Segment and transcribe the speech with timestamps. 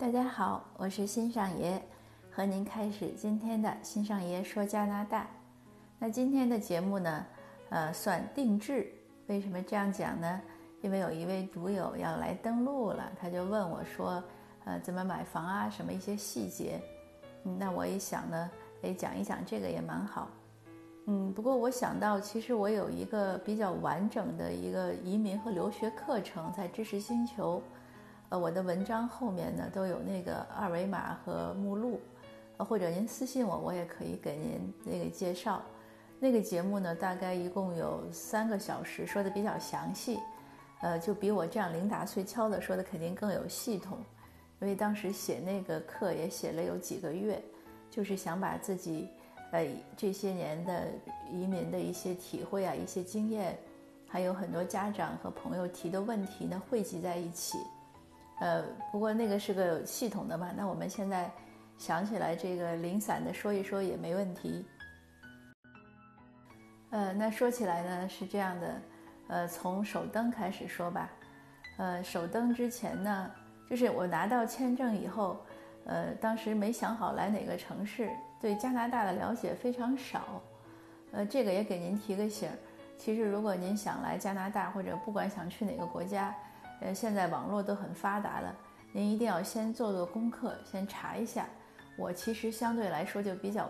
[0.00, 1.78] 大家好，我是新上爷，
[2.30, 5.26] 和您开始今天的新上爷说加拿大。
[5.98, 7.26] 那今天的节目呢，
[7.68, 8.90] 呃，算定制。
[9.26, 10.40] 为什么这样讲呢？
[10.80, 14.24] 因为有一位读友要来登录了，他就问我说，
[14.64, 16.80] 呃，怎么买房啊，什么一些细节。
[17.44, 20.30] 嗯，那我也想呢，诶，讲一讲这个也蛮好。
[21.08, 27.62] 嗯，不过我想到，其实我有一个比较完整的一个移民和留学课程在知识星球。
[28.30, 32.00] 呃，我的文章后面呢都有那个二维码和目录，
[32.56, 35.60] 呃，或者您私信我，我也可以给您那个介绍。
[36.20, 40.20] 那个节目呢，大概一共有三个小时，说的比较详细，
[40.80, 43.98] 呃，就比我这样零打碎敲的说的肯定更有系统。
[44.60, 47.42] 因为当时写那个课也写了有几个月，
[47.90, 49.08] 就是想把自己
[49.50, 50.86] 呃这些年的
[51.32, 53.58] 移民的一些体会啊、一些经验，
[54.06, 57.58] 还有很多家长和朋友提的问题呢，汇集在一起。
[58.40, 61.30] 呃，不过那个是个系统的嘛，那我们现在
[61.76, 64.64] 想起来这个零散的说一说也没问题。
[66.90, 68.82] 呃，那说起来呢是这样的，
[69.28, 71.10] 呃，从首登开始说吧。
[71.76, 73.30] 呃，首登之前呢，
[73.68, 75.38] 就是我拿到签证以后，
[75.84, 78.10] 呃，当时没想好来哪个城市，
[78.40, 80.40] 对加拿大的了解非常少。
[81.12, 82.56] 呃，这个也给您提个醒儿，
[82.96, 86.34] 其实如果您想来加拿大，或者不管想去哪个国家。
[86.80, 88.54] 呃，现在网络都很发达了，
[88.92, 91.46] 您一定要先做做功课，先查一下。
[91.98, 93.68] 我其实相对来说就比较，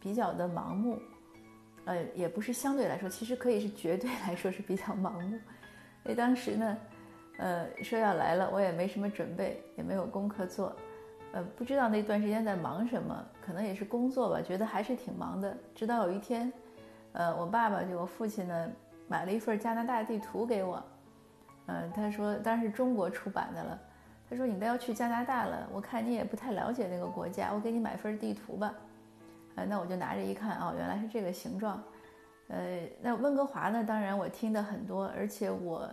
[0.00, 0.98] 比较的盲目，
[1.84, 5.38] 呃，也不是相对来说，其实可以是绝对来说是比较盲目。
[6.02, 6.78] 因为当时呢，
[7.38, 10.74] 呃，说要来了，我也没什么准备，也没有功课做，
[11.32, 15.56] 呃，不知道那段时间在忙什么，可能也是工作吧，觉得还是挺忙的。
[15.72, 16.52] 直到有一天，
[17.12, 18.70] 呃，我爸爸就我父亲呢，
[19.06, 20.82] 买了一份加拿大地图给我。
[21.70, 23.78] 嗯，他说当然是中国出版的了。
[24.28, 28.74] 他说你都要去加拿大了，我看你也不太了解那个国家，我给你买份地图吧。
[29.54, 31.82] 呃，那我就拿着一看，哦，原来是这个形状。
[32.48, 33.84] 呃，那温哥华呢？
[33.84, 35.88] 当然我听的很多，而且我，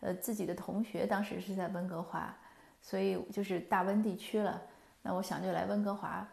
[0.00, 2.34] 呃，自己的同学当时是在温哥华，
[2.80, 4.60] 所以就是大温地区了。
[5.02, 6.26] 那我想就来温哥华。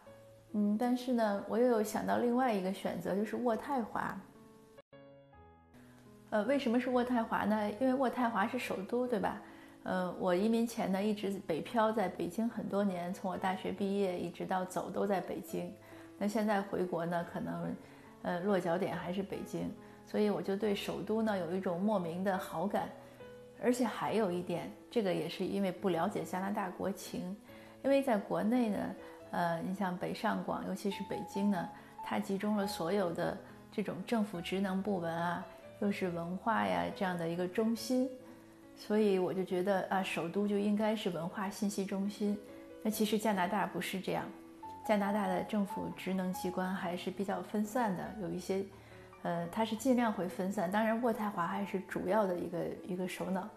[0.52, 4.18] 嗯，但是呢，我又想到另外一个选择，就是渥太华。
[6.30, 7.70] 呃，为什么是渥太华呢？
[7.80, 9.40] 因为渥太华是首都，对吧？
[9.84, 15.72] 呃，我移民前呢一直北漂在北京很多年，从我大学毕业一直到走都在北京。
[16.18, 17.76] 那现在回国呢，可能，
[18.22, 19.72] 呃，落脚点还是北京，
[20.04, 22.88] 所以我就对首都呢有一种莫名的好感。
[23.62, 27.34] 而且还有一点，这个也是因为不了解加拿大国情，
[27.82, 28.78] 因为在国内呢，
[29.30, 31.68] 呃，你像北上广，尤其是北京呢，
[32.04, 33.38] 它集中了所有的
[33.72, 35.46] 这种政府职能部门啊。
[35.80, 38.08] 又是文化呀这样的一个中心，
[38.74, 42.38] 所以我就觉得啊，首都就应该是文化信息中心。
[42.82, 44.24] 那其实加拿大不是这样，
[44.86, 48.64] 加拿大的政府职能机关还是比较分散的，有一些，
[49.22, 50.70] 呃，它是尽量会分散。
[50.70, 52.58] 当然，渥太华还是主要的一个
[52.88, 53.48] 一个首脑，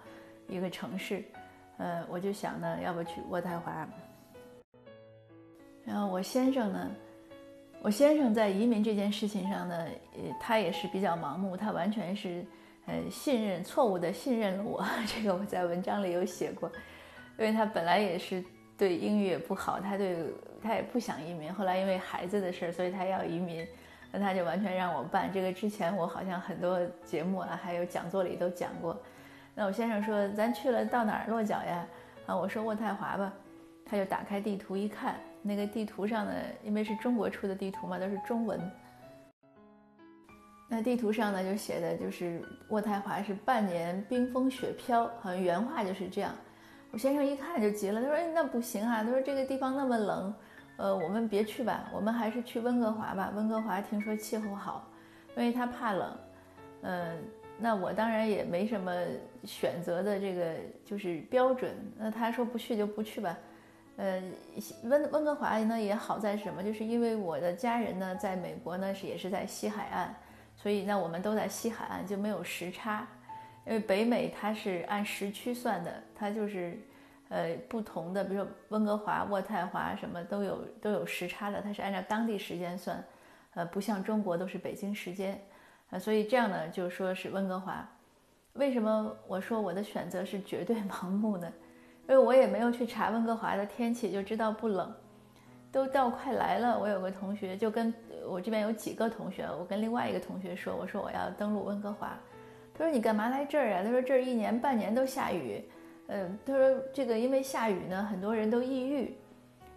[0.47, 1.23] 一个城市。
[1.77, 3.87] 呃，我就想呢，要不去渥太华。
[5.85, 6.91] 然后我先生呢。
[7.81, 9.85] 我先生在移民这件事情上呢，
[10.15, 12.45] 呃，他也是比较盲目，他完全是，
[12.85, 14.85] 呃，信任错误的信任了我。
[15.07, 16.69] 这个我在文章里有写过，
[17.37, 18.43] 因为他本来也是
[18.77, 20.17] 对英语也不好，他对
[20.61, 21.53] 他也不想移民。
[21.53, 23.65] 后来因为孩子的事儿，所以他要移民，
[24.11, 25.31] 那他就完全让我办。
[25.31, 29.01] 这个之前我好像很多节目啊，还有讲座里都讲过。
[29.55, 31.87] 那我先生说：“咱去了到哪儿落脚呀？”
[32.27, 33.31] 啊，我说渥太华吧。
[33.85, 35.15] 他就打开地图一看。
[35.41, 36.33] 那个地图上呢，
[36.63, 38.59] 因为是中国出的地图嘛，都是中文。
[40.71, 46.31] 那地图上呢，就写的就是渥太华是半年冰封雪飘，好像原话就是这样。
[46.91, 49.03] 我先生一看就急了，他说：“那不行啊！
[49.03, 50.33] 他说这个地方那么冷，
[50.77, 53.31] 呃，我们别去吧，我们还是去温哥华吧。
[53.35, 54.87] 温哥华听说气候好，
[55.35, 56.17] 因为他怕冷。
[56.81, 57.23] 嗯，
[57.57, 58.93] 那我当然也没什么
[59.45, 60.55] 选择的这个
[60.85, 61.75] 就是标准。
[61.97, 63.35] 那他说不去就不去吧。”
[63.99, 64.23] 呃，
[64.83, 66.63] 温温哥华呢也好在什么？
[66.63, 70.15] 就是因为我的家人呢在美国呢是也是在西海岸，
[70.55, 73.05] 所以呢我们都在西海岸就没有时差。
[73.65, 76.79] 因为北美它是按时区算的，它就是
[77.27, 83.03] 呃不同的，比如说温哥华、渥太华什么都有都有时差的，它是按照当地时间算，
[83.55, 85.39] 呃不像中国都是北京时间，
[85.89, 87.85] 呃所以这样呢就说是温哥华。
[88.53, 91.51] 为什么我说我的选择是绝对盲目呢？
[92.09, 94.91] 因为我也没有去查温哥华的天气，就知道不冷。
[95.71, 97.93] 都到快来了，我有个同学就跟
[98.27, 102.17] 我这边有几个同学，我跟另外一个同学说，我说我要登陆温哥华。
[102.73, 103.83] 他说你干嘛来这儿啊？
[103.83, 105.63] 他说这儿一年半年都下雨。
[106.07, 109.15] 嗯，他说这个因为下雨呢，很多人都抑郁。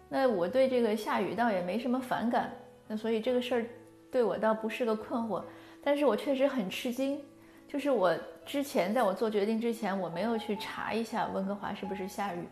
[0.09, 2.51] 那我对这个下雨倒也没什么反感，
[2.87, 3.65] 那所以这个事儿
[4.09, 5.43] 对我倒不是个困惑。
[5.83, 7.21] 但是我确实很吃惊，
[7.67, 8.11] 就是我
[8.45, 12.47] 之前在我做决定之前，我没有去查一下温哥华是不是下雨，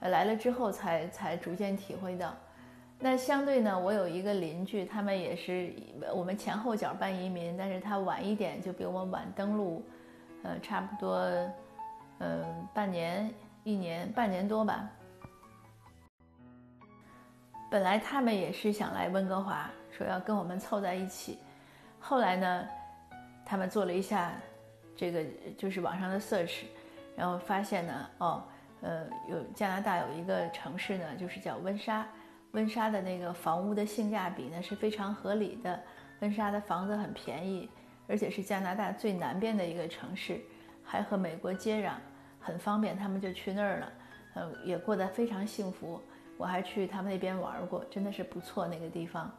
[0.00, 2.34] 呃，来了之后才才逐渐体会到。
[2.98, 5.72] 那相对呢，我有一个邻居，他们也是
[6.14, 9.82] 我们前后脚办移民，但是他晚一点，就比我们晚登陆，
[10.42, 11.16] 呃，差不多，
[12.18, 12.44] 呃，
[12.74, 13.32] 半年、
[13.64, 14.86] 一年、半年多吧。
[17.70, 21.38] 本来他们也是想来温哥华，说要跟我们凑在一起。
[21.98, 22.68] 后来呢，
[23.46, 24.32] 他们做了一下
[25.00, 25.24] 这个
[25.56, 26.64] 就是网上的 search，
[27.16, 28.44] 然后发现呢，哦，
[28.82, 32.06] 呃，有加拿大有一个城市呢，就是叫温莎，
[32.50, 35.82] 温莎的那个房屋的性价比呢是非常合理的，
[36.20, 37.66] 温莎的房子很便宜，
[38.06, 40.38] 而且是加拿大最南边的一个城市，
[40.84, 41.92] 还和美国接壤，
[42.38, 43.92] 很方便，他们就去那儿了，
[44.34, 45.98] 呃，也过得非常幸福。
[46.36, 49.30] 我还去他们那边玩过，真的是不错那个地方。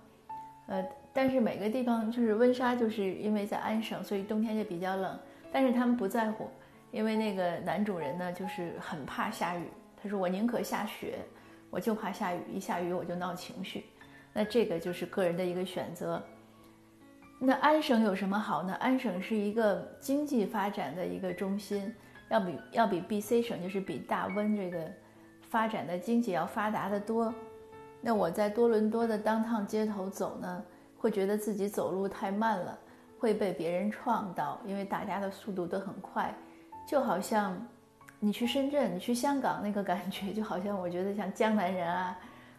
[0.65, 5.19] 呃，但是每个地方就是温莎，就是因为在安省，所以冬天就比较冷。
[5.51, 6.49] 但是他们不在乎，
[6.91, 9.67] 因为那个男主人呢，就是很怕下雨。
[10.01, 11.19] 他说：“我宁可下雪，
[11.69, 12.39] 我就怕下雨。
[12.51, 13.85] 一下雨我就闹情绪。”
[14.33, 16.23] 那这个就是个人的一个选择。
[17.37, 18.73] 那安省有什么好呢？
[18.75, 21.93] 安省是一个经济发展的一个中心，
[22.29, 24.89] 要比要比 B.C 省，就是比大温这个
[25.49, 27.33] 发展的经济要发达的多。
[27.99, 30.63] 那我在多伦多的当趟街头走呢，
[30.97, 32.79] 会觉得自己走路太慢了，
[33.21, 36.33] 会被别人撞到，因为大家的速度都很快，
[36.87, 37.55] 就好像
[38.19, 42.17] 你去深圳、你去香港那个感觉，就好像我觉得像江南人啊，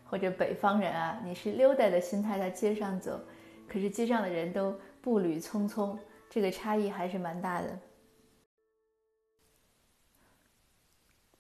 [0.08, 3.20] 或者北方人啊，你是溜达的心态在街上走，
[3.68, 5.98] 可是街上的人都步履匆匆，
[6.30, 7.78] 这个差异还是蛮大的。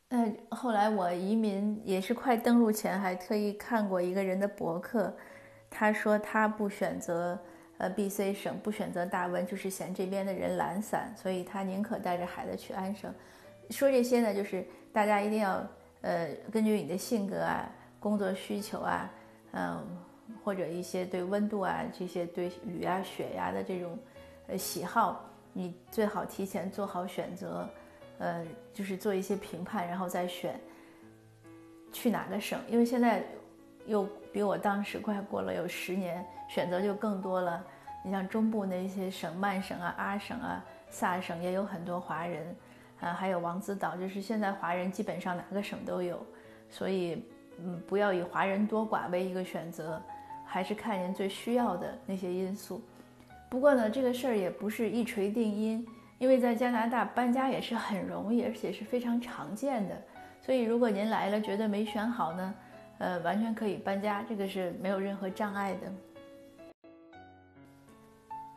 [0.08, 5.16] 那后来我移民也是快登陆前，还特意看过一个人的博客，
[5.70, 7.38] 他说他不选择
[7.82, 13.12] 呃 B.C 省，不选择大温，就是嫌这边的人懒散，所以他宁可带着孩子去安省。
[13.70, 15.66] 说这些呢，就是大家一定要
[16.02, 17.68] 呃根据你的性格啊、
[17.98, 19.10] 工作需求啊，
[19.50, 19.84] 嗯，
[20.44, 23.98] 或者一些对温度啊、这些对雨啊、雪呀的这种
[24.46, 27.68] 呃喜好，你最好提前做好选择。
[28.18, 30.54] 呃，就是做一些评判，然后再选
[31.90, 33.24] 去哪个省，因为现在
[33.86, 37.64] 又比我当时快过了有十年，选择就更多了。
[38.04, 42.56] 你像中部那些省，曼省啊、阿省啊、萨省也有很多华人，
[43.00, 46.24] 啊，还有王子岛，就是现在华人基本上哪个省都有，
[46.70, 47.24] 所以
[47.58, 50.00] 嗯，不要以华人多寡为一个选择，
[50.44, 52.82] 还是看您最需要的那些因素。
[53.48, 55.86] 不过呢，这个事儿也不是一锤定音。
[56.18, 60.02] 因为在加拿大搬家也是很容易，而且是非常常见的，
[60.40, 62.54] 所以如果您来了觉得没选好呢，
[63.02, 65.92] 呃，完全可以搬家，这个是没有任何障碍的。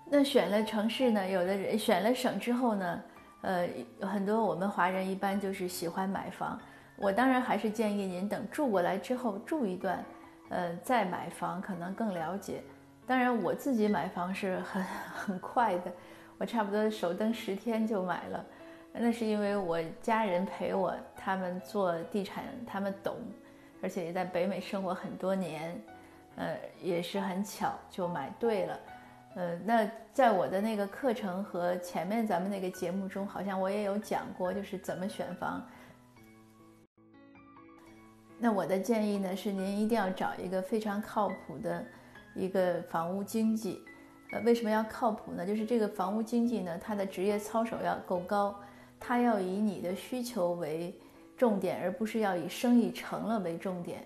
[0.07, 3.03] 那选了城市呢，有的人选了省之后呢，
[3.41, 3.67] 呃，
[4.01, 6.59] 很多我们华人一般就是喜欢买房。
[6.95, 10.05] 我当然还是建议您等住过来之后住一段，
[10.49, 12.61] 呃，再买房可能更了解。
[13.07, 15.91] 当然我自己买房是很 很快的。
[16.37, 18.45] 我差不多首登十天就买了，
[18.93, 23.15] 那是因为我家人陪我，他们做地产，他们懂，
[23.85, 25.79] 而且也在北美生活很多年，
[26.37, 28.79] 呃，也是很巧就买对了，
[29.35, 35.63] 呃，那在我的那个课程和前面咱们那个节目中，好像我也有讲过，就是怎么选房。
[38.39, 41.85] 那我的建议呢是，您一定要找一个非常靠谱的
[42.33, 43.85] 一个房屋经纪。
[44.31, 45.45] 呃，为什么要靠谱呢？
[45.45, 48.59] 就是这个房屋经济呢，它的职业操守要够高，
[48.99, 50.99] 它要以你的需求为
[51.37, 54.03] 重点，而不是要以生意成了为重点。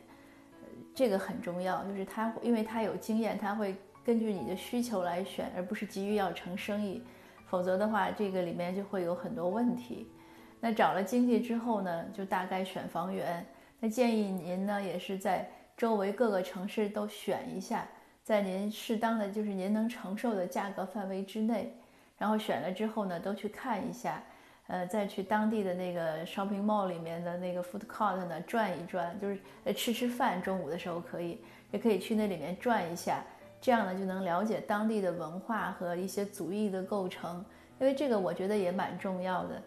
[0.96, 7.04] 这个很重要，就是他，因为他有经验，他会根据你的需求来选，而不是急于要成生意。
[7.46, 10.12] 否则的话，这个里面就会有很多问题。
[10.60, 13.46] 那找了经济之后呢，就大概选房源。
[13.80, 17.88] 那建议您呢，也是在周围各个城市都选一下。
[18.24, 21.74] 在您适当的，就是您能承受的价格范围之内，
[22.18, 24.22] 然后选了之后呢，都去看一下，
[24.70, 33.22] 呃，再去当地的那个 shopping mall 里面的那个 food court 呢转一转，就是呃吃吃饭，中午的时候可以，也可以去那里面转一下，
[33.60, 37.44] 这样呢就能了解当地的文化和一些族裔的构成，
[37.80, 39.62] 因为这个我觉得也蛮重要的，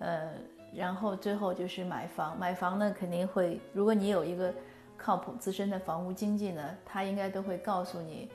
[0.00, 0.30] 呃，
[0.74, 4.52] 然后最后就是买房，买房呢肯定会，如果你有一个。
[5.00, 8.28] 靠谱资深的房屋经纪呢，他应该都会告诉你，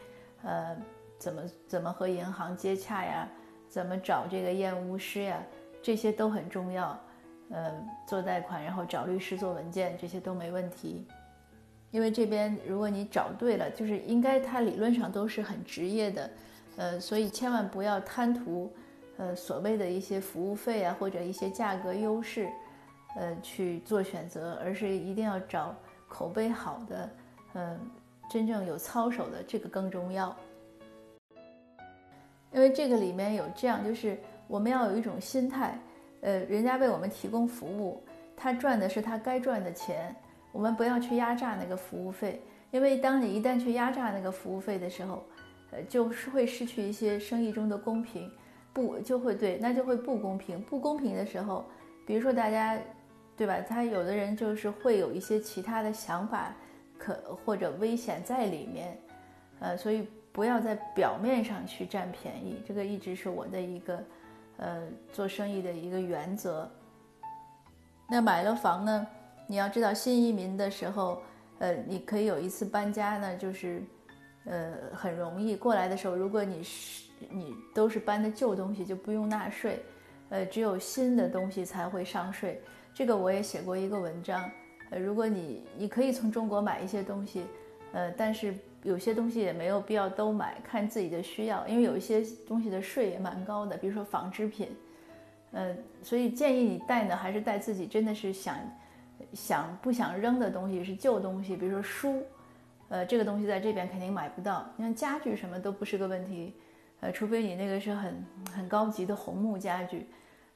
[0.44, 0.74] 呃，
[1.20, 3.27] 怎么怎么和银行接洽呀，
[3.68, 5.44] 怎么找这个验屋师呀，
[5.84, 7.00] 这些都很重要。
[7.50, 7.72] 呃，
[8.08, 11.06] 做贷款，然后找律师做文件，这些都没问题。
[11.92, 16.32] 因为这边如果你找对了，就是应该它理论上都是很职业的，
[16.78, 18.74] 呃，所以千万不要贪图，
[19.18, 22.50] 呃，所谓的一些服务费啊或者一些价格优势，
[23.16, 25.75] 呃，去做选择，而是一定要找
[26.08, 27.10] 口碑好的，
[27.54, 27.80] 嗯，
[28.32, 30.36] 真正有操守的，这个更重要。
[32.52, 34.18] 因为这个里面有这样，就是
[34.53, 35.75] 我们要有一种心态，
[36.22, 38.03] 呃，人家为我们提供服务，
[38.38, 40.15] 他赚的是他该赚的钱，
[40.51, 45.24] 我们不要去压榨那个服务费，因为当你一旦去压榨那个服务费的时候，
[45.72, 48.31] 呃，就是会失去一些生意中的公平，
[48.72, 51.65] 不就会对，那就会不公平，不公平的时候，
[52.05, 52.77] 比如说大家，
[53.36, 53.60] 对吧？
[53.67, 56.53] 他有的人就是会有一些其他的想法，
[57.00, 58.95] 可或者危险在里面，
[59.60, 60.07] 呃，所以。
[60.33, 64.03] 不要在表面上去占便宜，这个一直是我的一个，
[64.57, 66.69] 呃，做生意的一个原则。
[68.10, 69.07] 那买了房呢，
[69.48, 71.22] 你要知道新移民的时候，
[71.60, 73.83] 呃，你可以有一次搬家呢，就是，
[74.45, 79.83] 呃，很容易过来的时候，如果你是你都是搬的旧东西，就不用纳税，
[80.29, 82.62] 呃，只有新的东西才会上税。
[82.93, 84.50] 这个我也写过一个文章，
[84.91, 87.45] 呃，如果你你可以从中国买一些东西，
[87.93, 88.53] 呃，但是。
[88.84, 94.68] 有些东西也没有必要都买，看自己的需要，因为有一些东西的税也蛮高的，比如说纺织品，
[95.52, 98.58] 呃，所以建议你带呢，还是带自己真的是想
[99.34, 102.22] 想不想扔的东西，是旧东西，比如说书，
[102.90, 104.68] 呃，这个东西在这边肯定买不到。
[104.75, 106.54] 你像家具什么都不是个问题，
[107.00, 110.08] 呃，除非你那个是很很高级的红木家具，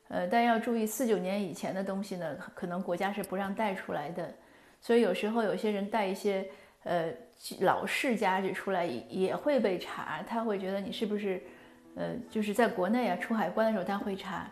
[0.09, 4.33] 呃，但要注意四九年以前的东西呢，可能国家是不让带出来的，
[4.81, 6.45] 所以有时候有些人带一些。
[6.83, 7.11] 呃，
[7.59, 11.41] 老式家具出来也会被查，他会觉得你是不是，
[11.95, 14.49] 呃，就是在国内啊出海关的时候他会查，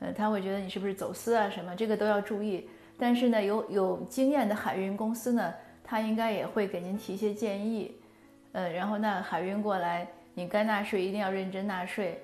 [0.00, 2.68] 呃，他会觉得你是不是走私啊什么，这个都要注意。
[2.98, 7.94] 但是呢，有有经验的海运公司呢，他应该也会给您提一些建议，
[8.52, 12.20] 呃，然后那海运过来，你该纳税一定要认真纳税，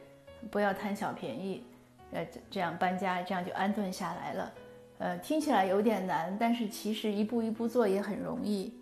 [0.50, 1.64] 不要贪小便宜，
[2.10, 4.52] 呃，这样搬家这样就安顿下来了。
[4.98, 8.72] 呃，听起来有点难，但是其实一步一步做也很容易。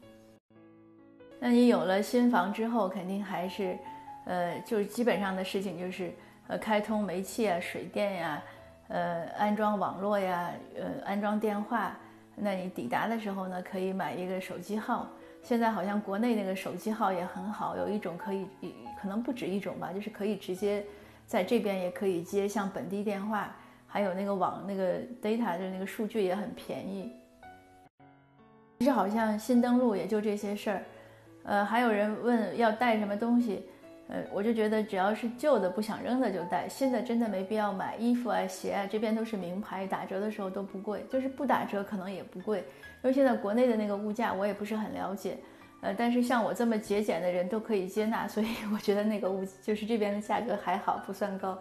[1.44, 3.76] 那你有了新房之后，肯定还是，
[4.26, 6.12] 呃，就是基本上的事情就是，
[6.46, 8.42] 呃，开通煤气啊、水电呀，
[8.86, 11.96] 呃，安装网络呀，呃，安装电话。
[12.36, 15.08] 那你抵达的时候呢，可以买一个手机号。
[15.42, 18.46] 现在好像国内那个手机号也很好，有一种可以，
[19.00, 20.84] 可能不止一种吧，就是可以直接
[21.26, 23.52] 在这边也可以接像本地电话，
[23.88, 27.10] 还有那个网那个 data 的那个数据也很便宜。
[28.78, 30.84] 其实好像新登录也就这些事儿。
[31.44, 33.64] 呃，还有人问要带什么东西，
[34.08, 37.96] 呃，我就觉得只要是旧的不想扔的就带，新的真的没必要买。
[37.96, 42.58] 衣服啊、鞋啊，这边都是名牌，打折的时候都不贵，就是不打折可能也不贵。
[42.58, 45.36] 因为现在国内的那个物价我也不是很了解，
[45.80, 51.58] 呃，但是像我这么节俭的人都可以接纳， 所以我觉得那个物就是这边的价格还好，不算高。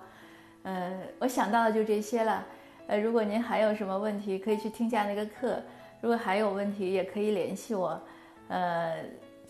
[0.61, 2.45] 呃，我想到的就这些了。
[2.85, 5.59] 呃，如果您还有什么问题，可以去听下那个课。
[6.01, 7.99] 如果还有问题，也可以联系我。
[8.49, 8.97] 呃。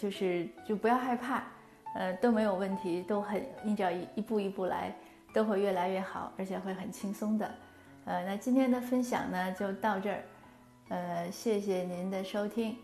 [0.01, 1.43] 就是就不要害怕，
[1.93, 4.91] 呃都没有问题，都很你只要一步一步来，
[5.31, 7.51] 都会越来越好，而且会很轻松的。
[8.05, 10.23] 呃，那今天的分享呢就到这儿，
[10.89, 12.75] 呃谢谢您的收听，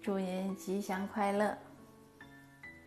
[0.00, 1.54] 祝您吉祥快乐。